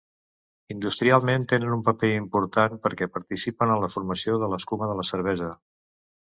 [0.75, 5.53] Industrialment tenen un paper important perquè participen en la formació de l’escuma de la cervesa.